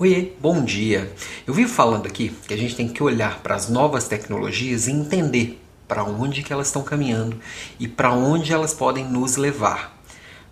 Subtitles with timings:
[0.00, 1.12] Oiê, bom dia.
[1.44, 4.92] Eu vivo falando aqui que a gente tem que olhar para as novas tecnologias e
[4.92, 7.36] entender para onde que elas estão caminhando
[7.80, 10.00] e para onde elas podem nos levar.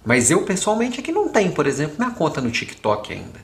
[0.04, 3.38] Mas eu pessoalmente aqui não tenho, por exemplo, minha conta no TikTok ainda.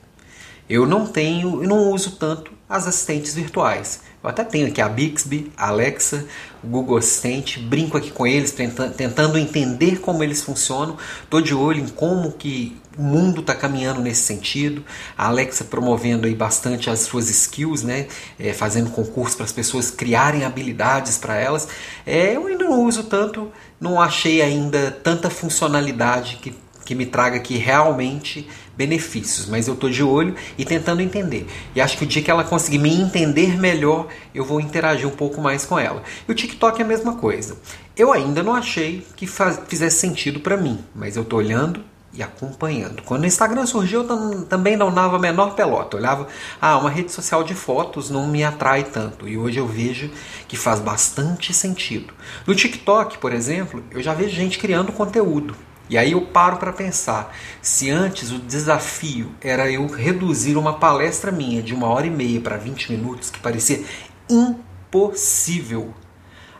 [0.73, 4.01] Eu não tenho, eu não uso tanto as assistentes virtuais.
[4.23, 6.25] Eu até tenho aqui a Bixby, a Alexa,
[6.63, 10.97] o Google Assistente, brinco aqui com eles, tentando entender como eles funcionam.
[11.23, 14.83] Estou de olho em como que o mundo está caminhando nesse sentido.
[15.15, 18.07] A Alexa promovendo aí bastante as suas skills, né?
[18.39, 21.67] É, fazendo concursos para as pessoas criarem habilidades para elas.
[22.03, 27.37] É, eu ainda não uso tanto, não achei ainda tanta funcionalidade que que me traga
[27.37, 31.47] aqui realmente benefícios, mas eu estou de olho e tentando entender.
[31.75, 35.11] E acho que o dia que ela conseguir me entender melhor, eu vou interagir um
[35.11, 36.03] pouco mais com ela.
[36.27, 37.57] E o TikTok é a mesma coisa.
[37.95, 39.27] Eu ainda não achei que
[39.67, 41.83] fizesse sentido para mim, mas eu estou olhando
[42.13, 43.01] e acompanhando.
[43.01, 45.97] Quando o Instagram surgiu, eu também não dava a menor pelota.
[45.97, 46.27] Eu olhava,
[46.61, 49.27] ah, uma rede social de fotos não me atrai tanto.
[49.27, 50.11] E hoje eu vejo
[50.47, 52.13] que faz bastante sentido.
[52.45, 55.55] No TikTok, por exemplo, eu já vejo gente criando conteúdo.
[55.93, 61.31] E aí eu paro para pensar, se antes o desafio era eu reduzir uma palestra
[61.31, 63.85] minha de uma hora e meia para 20 minutos, que parecia
[64.27, 65.93] impossível.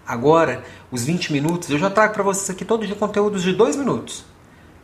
[0.05, 3.75] Agora, os 20 minutos, eu já trago para vocês aqui todo dia conteúdos de 2
[3.75, 4.23] minutos.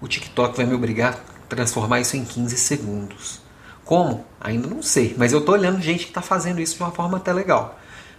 [0.02, 3.42] O TikTok vai me obrigar a transformar isso em 15 segundos.
[3.86, 4.26] Como?
[4.42, 7.18] Ainda não sei, mas eu estou olhando gente que está fazendo isso de uma forma
[7.18, 7.78] até legal.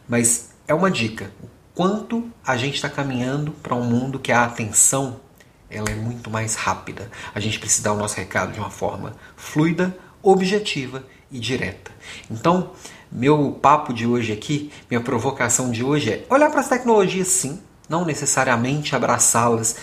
[0.08, 1.32] Mas é uma dica.
[1.42, 5.28] O quanto a gente está caminhando para um mundo que a atenção
[5.70, 7.10] ela é muito mais rápida.
[7.34, 11.90] A gente precisa dar o nosso recado de uma forma fluida, objetiva e direta.
[12.30, 12.72] Então,
[13.10, 17.60] meu papo de hoje aqui, minha provocação de hoje é olhar para as tecnologias sim,
[17.88, 19.76] não necessariamente abraçá-las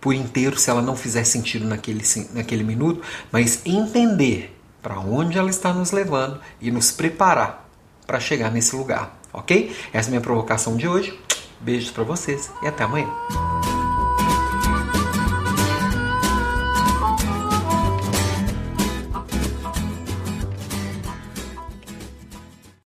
[0.00, 5.50] por inteiro se ela não fizer sentido naquele, naquele minuto, mas entender para onde ela
[5.50, 7.68] está nos levando e nos preparar
[8.06, 9.74] para chegar nesse lugar, ok?
[9.92, 11.18] Essa é a minha provocação de hoje.
[11.60, 13.08] Beijos para vocês e até amanhã.